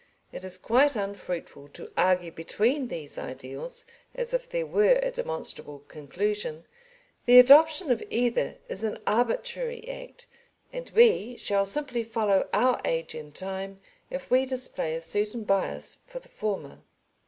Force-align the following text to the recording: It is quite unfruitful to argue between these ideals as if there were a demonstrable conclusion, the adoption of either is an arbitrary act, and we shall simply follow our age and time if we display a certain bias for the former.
It 0.31 0.43
is 0.43 0.57
quite 0.57 0.95
unfruitful 0.95 1.67
to 1.73 1.91
argue 1.95 2.31
between 2.31 2.87
these 2.87 3.19
ideals 3.19 3.85
as 4.15 4.33
if 4.33 4.49
there 4.49 4.65
were 4.65 4.99
a 5.03 5.11
demonstrable 5.11 5.83
conclusion, 5.87 6.65
the 7.27 7.37
adoption 7.37 7.91
of 7.91 8.01
either 8.09 8.57
is 8.67 8.83
an 8.83 8.97
arbitrary 9.05 9.87
act, 9.87 10.25
and 10.73 10.89
we 10.95 11.37
shall 11.37 11.67
simply 11.67 12.03
follow 12.03 12.49
our 12.51 12.81
age 12.83 13.13
and 13.13 13.35
time 13.35 13.79
if 14.09 14.31
we 14.31 14.47
display 14.47 14.95
a 14.95 15.01
certain 15.01 15.43
bias 15.43 15.99
for 16.07 16.17
the 16.17 16.29
former. 16.29 16.79